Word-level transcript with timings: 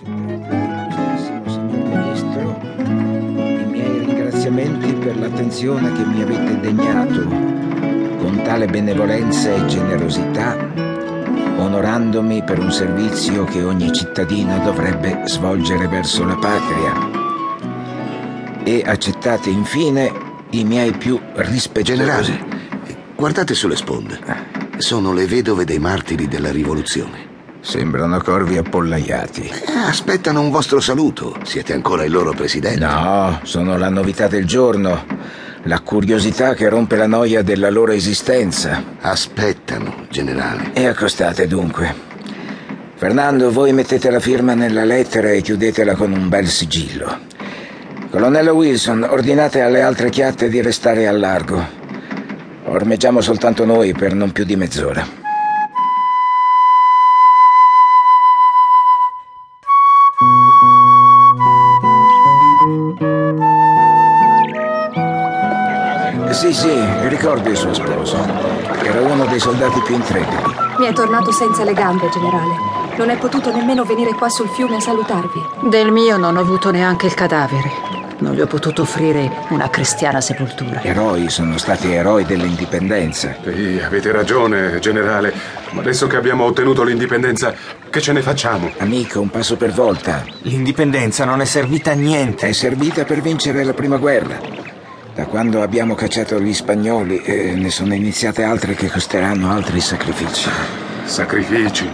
Excellentísimo 0.00 1.42
signor 1.48 1.88
Ministro, 1.88 2.60
i 2.76 3.66
miei 3.68 3.98
ringraziamenti 3.98 4.92
per 4.92 5.18
l'attenzione 5.18 5.92
che 5.92 6.04
mi 6.04 6.22
avete 6.22 6.60
degnato 6.60 7.26
con 8.18 8.40
tale 8.44 8.66
benevolenza 8.66 9.52
e 9.52 9.66
generosità, 9.66 10.56
onorandomi 11.56 12.44
per 12.44 12.60
un 12.60 12.70
servizio 12.70 13.42
che 13.42 13.64
ogni 13.64 13.92
cittadino 13.92 14.60
dovrebbe 14.60 15.22
svolgere 15.24 15.88
verso 15.88 16.24
la 16.24 16.36
patria. 16.36 17.16
E 18.62 18.84
accettate 18.86 19.50
infine 19.50 20.12
i 20.50 20.62
miei 20.62 20.92
più 20.92 21.18
rispettosi... 21.34 21.96
Generale, 21.96 22.44
guardate 23.16 23.52
sulle 23.54 23.74
sponde. 23.74 24.20
Sono 24.76 25.12
le 25.12 25.26
vedove 25.26 25.64
dei 25.64 25.80
martiri 25.80 26.28
della 26.28 26.52
rivoluzione. 26.52 27.37
Sembrano 27.68 28.18
corvi 28.22 28.56
appollaiati. 28.56 29.42
Eh, 29.42 29.72
aspettano 29.86 30.40
un 30.40 30.50
vostro 30.50 30.80
saluto. 30.80 31.36
Siete 31.42 31.74
ancora 31.74 32.02
il 32.02 32.10
loro 32.10 32.32
presidente. 32.32 32.78
No, 32.78 33.40
sono 33.42 33.76
la 33.76 33.90
novità 33.90 34.26
del 34.26 34.46
giorno, 34.46 35.04
la 35.64 35.80
curiosità 35.80 36.54
che 36.54 36.70
rompe 36.70 36.96
la 36.96 37.06
noia 37.06 37.42
della 37.42 37.68
loro 37.68 37.92
esistenza. 37.92 38.82
Aspettano, 39.02 40.06
generale. 40.08 40.70
E 40.72 40.86
accostate 40.86 41.46
dunque. 41.46 41.94
Fernando, 42.94 43.52
voi 43.52 43.74
mettete 43.74 44.10
la 44.10 44.20
firma 44.20 44.54
nella 44.54 44.84
lettera 44.84 45.28
e 45.28 45.42
chiudetela 45.42 45.94
con 45.94 46.10
un 46.10 46.30
bel 46.30 46.46
sigillo. 46.46 47.18
Colonnello 48.08 48.54
Wilson, 48.54 49.02
ordinate 49.02 49.60
alle 49.60 49.82
altre 49.82 50.08
chiatte 50.08 50.48
di 50.48 50.62
restare 50.62 51.06
al 51.06 51.18
largo. 51.18 51.62
Ormeggiamo 52.64 53.20
soltanto 53.20 53.66
noi 53.66 53.92
per 53.92 54.14
non 54.14 54.32
più 54.32 54.46
di 54.46 54.56
mezz'ora. 54.56 55.27
Sì, 66.38 66.52
sì, 66.52 66.70
ricordo 67.08 67.50
il 67.50 67.56
suo 67.56 67.74
sposo. 67.74 68.16
Era 68.84 69.00
uno 69.00 69.26
dei 69.26 69.40
soldati 69.40 69.80
più 69.80 69.96
intrepidi. 69.96 70.54
Mi 70.78 70.86
è 70.86 70.92
tornato 70.92 71.32
senza 71.32 71.64
le 71.64 71.72
gambe, 71.72 72.08
generale. 72.10 72.54
Non 72.96 73.10
è 73.10 73.18
potuto 73.18 73.50
nemmeno 73.52 73.82
venire 73.82 74.12
qua 74.14 74.28
sul 74.28 74.48
fiume 74.50 74.76
a 74.76 74.80
salutarvi. 74.80 75.68
Del 75.68 75.90
mio 75.90 76.16
non 76.16 76.36
ho 76.36 76.40
avuto 76.40 76.70
neanche 76.70 77.06
il 77.06 77.14
cadavere. 77.14 77.72
Non 78.18 78.34
gli 78.34 78.40
ho 78.40 78.46
potuto 78.46 78.82
offrire 78.82 79.28
una 79.48 79.68
cristiana 79.68 80.20
sepoltura. 80.20 80.80
Eroi 80.80 81.28
sono 81.28 81.58
stati 81.58 81.92
eroi 81.92 82.24
dell'indipendenza. 82.24 83.34
Sì, 83.42 83.82
avete 83.84 84.12
ragione, 84.12 84.78
generale. 84.78 85.34
Ma 85.72 85.80
adesso 85.80 86.06
che 86.06 86.14
abbiamo 86.14 86.44
ottenuto 86.44 86.84
l'indipendenza, 86.84 87.52
che 87.90 88.00
ce 88.00 88.12
ne 88.12 88.22
facciamo? 88.22 88.70
Amico, 88.78 89.20
un 89.20 89.30
passo 89.30 89.56
per 89.56 89.72
volta. 89.72 90.22
L'indipendenza 90.42 91.24
non 91.24 91.40
è 91.40 91.44
servita 91.44 91.90
a 91.90 91.94
niente. 91.94 92.46
È 92.46 92.52
servita 92.52 93.02
per 93.02 93.22
vincere 93.22 93.64
la 93.64 93.74
prima 93.74 93.96
guerra. 93.96 94.66
Da 95.18 95.24
quando 95.24 95.62
abbiamo 95.62 95.96
cacciato 95.96 96.38
gli 96.38 96.54
spagnoli 96.54 97.20
eh, 97.24 97.52
ne 97.56 97.70
sono 97.70 97.92
iniziate 97.92 98.44
altre 98.44 98.74
che 98.74 98.88
costeranno 98.88 99.50
altri 99.50 99.80
sacrifici. 99.80 100.48
Sacrifici. 101.06 101.90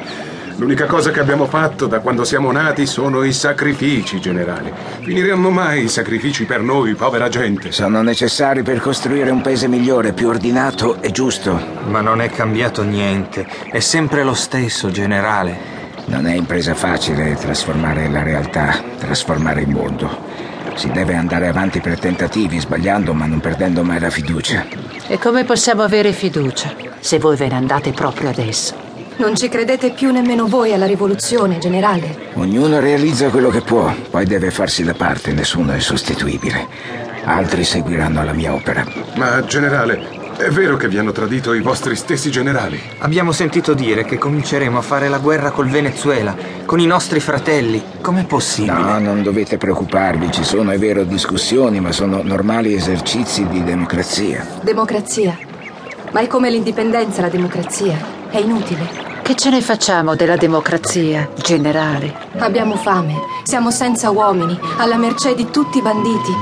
L'unica 0.56 0.84
cosa 0.84 1.10
che 1.10 1.20
abbiamo 1.20 1.46
fatto 1.46 1.86
da 1.86 2.00
quando 2.00 2.24
siamo 2.24 2.52
nati 2.52 2.84
sono 2.84 3.22
i 3.22 3.32
sacrifici, 3.32 4.20
generale. 4.20 4.70
Finiranno 5.00 5.48
mai 5.48 5.84
i 5.84 5.88
sacrifici 5.88 6.44
per 6.44 6.60
noi, 6.60 6.94
povera 6.96 7.30
gente? 7.30 7.72
Sono 7.72 8.02
necessari 8.02 8.62
per 8.62 8.78
costruire 8.80 9.30
un 9.30 9.40
paese 9.40 9.68
migliore, 9.68 10.12
più 10.12 10.28
ordinato 10.28 11.00
e 11.00 11.10
giusto. 11.10 11.58
Ma 11.86 12.02
non 12.02 12.20
è 12.20 12.28
cambiato 12.28 12.82
niente. 12.82 13.46
È 13.70 13.80
sempre 13.80 14.22
lo 14.22 14.34
stesso, 14.34 14.90
generale. 14.90 15.56
Non 16.08 16.26
è 16.26 16.34
impresa 16.34 16.74
facile 16.74 17.36
trasformare 17.36 18.06
la 18.06 18.22
realtà, 18.22 18.82
trasformare 18.98 19.62
il 19.62 19.70
mondo. 19.70 20.33
Si 20.74 20.90
deve 20.90 21.14
andare 21.14 21.48
avanti 21.48 21.80
per 21.80 21.98
tentativi, 21.98 22.58
sbagliando 22.58 23.14
ma 23.14 23.26
non 23.26 23.40
perdendo 23.40 23.82
mai 23.82 24.00
la 24.00 24.10
fiducia. 24.10 24.66
E 25.06 25.18
come 25.18 25.44
possiamo 25.44 25.82
avere 25.82 26.12
fiducia 26.12 26.72
se 26.98 27.18
voi 27.18 27.36
ve 27.36 27.48
ne 27.48 27.54
andate 27.54 27.92
proprio 27.92 28.28
adesso? 28.28 28.74
Non 29.16 29.36
ci 29.36 29.48
credete 29.48 29.92
più 29.92 30.10
nemmeno 30.10 30.46
voi 30.46 30.72
alla 30.72 30.86
rivoluzione, 30.86 31.58
generale. 31.58 32.30
Ognuno 32.34 32.80
realizza 32.80 33.28
quello 33.28 33.48
che 33.48 33.60
può, 33.60 33.94
poi 34.10 34.24
deve 34.24 34.50
farsi 34.50 34.82
da 34.82 34.94
parte, 34.94 35.32
nessuno 35.32 35.72
è 35.72 35.78
sostituibile. 35.78 36.66
Altri 37.24 37.62
seguiranno 37.62 38.24
la 38.24 38.32
mia 38.32 38.52
opera. 38.52 38.84
Ma, 39.14 39.44
generale, 39.44 40.13
è 40.36 40.48
vero 40.50 40.76
che 40.76 40.88
vi 40.88 40.98
hanno 40.98 41.12
tradito 41.12 41.52
i 41.52 41.60
vostri 41.60 41.94
stessi 41.96 42.30
generali? 42.30 42.80
Abbiamo 42.98 43.32
sentito 43.32 43.72
dire 43.72 44.04
che 44.04 44.18
cominceremo 44.18 44.78
a 44.78 44.82
fare 44.82 45.08
la 45.08 45.18
guerra 45.18 45.50
col 45.50 45.68
Venezuela, 45.68 46.34
con 46.66 46.80
i 46.80 46.86
nostri 46.86 47.20
fratelli. 47.20 47.82
Com'è 48.00 48.24
possibile? 48.24 48.74
No, 48.74 48.98
non 48.98 49.22
dovete 49.22 49.58
preoccuparvi, 49.58 50.32
ci 50.32 50.44
sono, 50.44 50.70
è 50.70 50.78
vero, 50.78 51.04
discussioni, 51.04 51.80
ma 51.80 51.92
sono 51.92 52.22
normali 52.22 52.74
esercizi 52.74 53.46
di 53.48 53.62
democrazia. 53.62 54.46
Democrazia. 54.62 55.36
Ma 56.12 56.20
è 56.20 56.26
come 56.26 56.50
l'indipendenza 56.50 57.20
la 57.20 57.28
democrazia. 57.28 57.96
È 58.30 58.38
inutile. 58.38 59.12
Che 59.22 59.34
ce 59.36 59.50
ne 59.50 59.62
facciamo 59.62 60.14
della 60.16 60.36
democrazia, 60.36 61.30
generale? 61.36 62.14
Abbiamo 62.38 62.76
fame, 62.76 63.14
siamo 63.44 63.70
senza 63.70 64.10
uomini, 64.10 64.58
alla 64.76 64.96
mercé 64.96 65.34
di 65.34 65.48
tutti 65.50 65.78
i 65.78 65.82
banditi. 65.82 66.32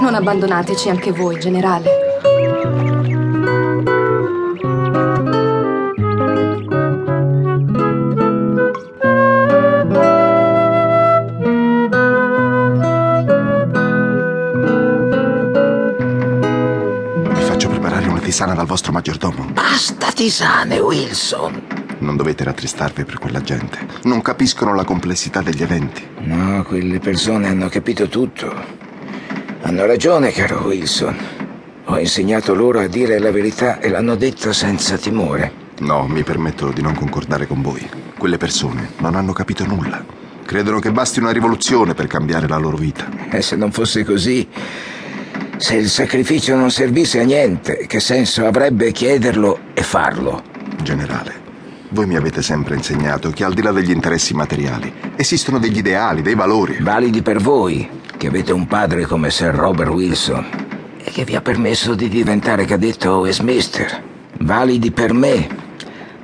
Non 0.00 0.14
abbandonateci 0.14 0.88
anche 0.88 1.12
voi, 1.12 1.38
generale. 1.38 2.03
Tisana 18.24 18.54
dal 18.54 18.64
vostro 18.64 18.90
maggiordomo. 18.90 19.44
Basta 19.52 20.10
tisane, 20.10 20.78
Wilson. 20.78 21.62
Non 21.98 22.16
dovete 22.16 22.42
rattristarvi 22.42 23.04
per 23.04 23.18
quella 23.18 23.42
gente. 23.42 23.86
Non 24.04 24.22
capiscono 24.22 24.74
la 24.74 24.84
complessità 24.84 25.42
degli 25.42 25.62
eventi. 25.62 26.02
No, 26.20 26.64
quelle 26.64 26.98
persone 27.00 27.48
hanno 27.48 27.68
capito 27.68 28.08
tutto. 28.08 28.50
Hanno 29.60 29.84
ragione, 29.84 30.32
caro 30.32 30.62
Wilson. 30.64 31.16
Ho 31.84 31.98
insegnato 31.98 32.54
loro 32.54 32.80
a 32.80 32.86
dire 32.86 33.18
la 33.18 33.30
verità 33.30 33.78
e 33.78 33.90
l'hanno 33.90 34.14
detta 34.14 34.54
senza 34.54 34.96
timore. 34.96 35.62
No, 35.80 36.06
mi 36.06 36.22
permetto 36.22 36.70
di 36.70 36.80
non 36.80 36.94
concordare 36.94 37.46
con 37.46 37.60
voi. 37.60 37.86
Quelle 38.16 38.38
persone 38.38 38.92
non 38.98 39.16
hanno 39.16 39.34
capito 39.34 39.66
nulla. 39.66 40.02
Credono 40.46 40.78
che 40.78 40.92
basti 40.92 41.18
una 41.20 41.30
rivoluzione 41.30 41.92
per 41.92 42.06
cambiare 42.06 42.48
la 42.48 42.56
loro 42.56 42.78
vita. 42.78 43.06
E 43.30 43.42
se 43.42 43.54
non 43.56 43.70
fosse 43.70 44.02
così, 44.02 44.48
se 45.56 45.76
il 45.76 45.88
sacrificio 45.88 46.56
non 46.56 46.70
servisse 46.70 47.20
a 47.20 47.24
niente, 47.24 47.86
che 47.86 48.00
senso 48.00 48.46
avrebbe 48.46 48.92
chiederlo 48.92 49.58
e 49.72 49.82
farlo? 49.82 50.42
Generale, 50.82 51.32
voi 51.90 52.06
mi 52.06 52.16
avete 52.16 52.42
sempre 52.42 52.74
insegnato 52.74 53.30
che 53.30 53.44
al 53.44 53.54
di 53.54 53.62
là 53.62 53.70
degli 53.70 53.90
interessi 53.90 54.34
materiali 54.34 54.92
esistono 55.16 55.58
degli 55.58 55.78
ideali, 55.78 56.22
dei 56.22 56.34
valori. 56.34 56.78
Validi 56.80 57.22
per 57.22 57.40
voi, 57.40 57.88
che 58.16 58.26
avete 58.26 58.52
un 58.52 58.66
padre 58.66 59.06
come 59.06 59.30
Sir 59.30 59.54
Robert 59.54 59.90
Wilson 59.90 60.46
e 60.98 61.10
che 61.10 61.24
vi 61.24 61.36
ha 61.36 61.40
permesso 61.40 61.94
di 61.94 62.08
diventare 62.08 62.64
cadetto 62.64 63.12
a 63.12 63.18
Westminster. 63.18 64.02
Validi 64.40 64.90
per 64.90 65.12
me, 65.12 65.46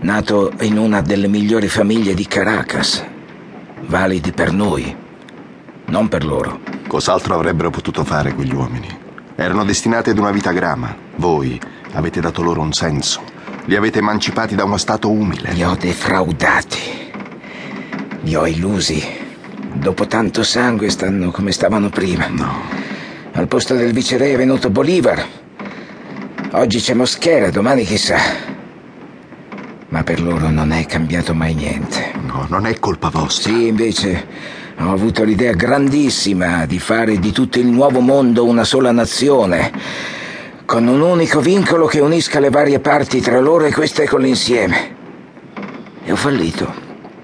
nato 0.01 0.53
in 0.61 0.77
una 0.77 1.01
delle 1.03 1.29
migliori 1.29 1.69
famiglie 1.69 2.15
di 2.15 2.27
Caracas. 2.27 3.05
Validi 3.87 4.33
per 4.33 4.53
noi, 4.53 4.95
non 5.87 6.09
per 6.09 6.25
loro. 6.25 6.61
Cos'altro 6.89 7.35
avrebbero 7.37 7.71
potuto 7.71 8.03
fare 8.03 8.35
quegli 8.35 8.53
uomini? 8.53 9.00
Erano 9.41 9.65
destinati 9.65 10.11
ad 10.11 10.19
una 10.19 10.33
vita 10.33 10.53
grama. 10.53 10.95
Voi 11.17 11.59
avete 11.93 12.21
dato 12.21 12.43
loro 12.43 12.61
un 12.61 12.75
senso. 12.75 13.23
Li 13.65 13.75
avete 13.75 14.01
emancipati 14.01 14.55
da 14.55 14.65
uno 14.65 14.77
stato 14.77 15.11
umile. 15.11 15.53
Li 15.53 15.65
ho 15.65 15.75
defraudati. 15.81 17.11
Li 18.21 18.35
ho 18.35 18.47
illusi. 18.47 19.03
Dopo 19.73 20.07
tanto 20.07 20.43
sangue 20.43 20.91
stanno 20.91 21.31
come 21.31 21.53
stavano 21.53 21.89
prima. 21.89 22.27
No. 22.29 22.65
Al 23.33 23.49
posto 23.49 23.75
del 23.75 23.95
viceré 23.95 24.35
è 24.35 24.37
venuto 24.37 24.69
Bolivar. 24.69 25.27
Oggi 26.51 26.79
c'è 26.79 26.93
Moschera, 26.93 27.49
domani 27.49 27.85
chissà. 27.85 28.19
Ma 29.89 30.03
per 30.03 30.21
loro 30.21 30.51
non 30.51 30.71
è 30.71 30.85
cambiato 30.85 31.33
mai 31.33 31.55
niente. 31.55 32.13
No, 32.27 32.45
non 32.51 32.67
è 32.67 32.79
colpa 32.79 33.09
vostra. 33.09 33.51
Sì, 33.51 33.69
invece 33.69 34.27
ho 34.81 34.93
avuto 34.93 35.25
l'idea 35.25 35.53
grandissima 35.53 36.65
di 36.65 36.79
fare 36.79 37.19
di 37.19 37.33
tutto 37.33 37.59
il 37.59 37.67
nuovo 37.67 38.01
mondo 38.01 38.47
una 38.47 38.65
sola 38.65 38.93
nazione, 38.93 39.71
con 40.65 40.87
un 40.87 41.01
unico 41.01 41.41
vincolo 41.41 41.87
che 41.87 42.01
unisca 42.01 42.41
le 42.41 42.49
varie 42.49 42.81
parti 42.81 43.21
tra 43.21 43.41
loro 43.41 43.67
e 43.67 43.73
queste 43.73 44.07
con 44.09 44.23
l'insieme. 44.23 44.97
E 46.03 46.13
ho 46.13 46.17
fallito. 46.17 46.73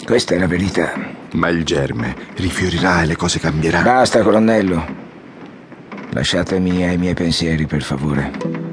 Questa 0.05 0.35
è 0.35 0.39
la 0.39 0.47
verità. 0.47 0.93
Ma 1.33 1.49
il 1.49 1.65
germe 1.65 2.15
rifiorirà 2.37 3.03
e 3.03 3.07
le 3.07 3.17
cose 3.17 3.41
cambieranno. 3.41 3.85
Basta, 3.85 4.23
colonnello. 4.23 4.85
Lasciatemi 6.11 6.85
ai 6.85 6.99
miei 6.99 7.15
pensieri, 7.15 7.67
per 7.67 7.83
favore. 7.83 8.66